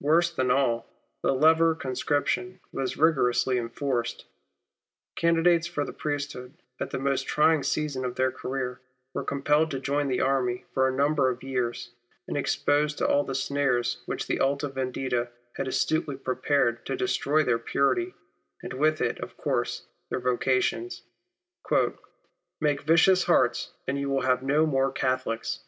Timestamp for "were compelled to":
9.14-9.78